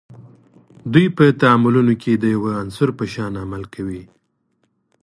[0.93, 4.03] دوی په تعاملونو کې د یوه عنصر په شان عمل کوي.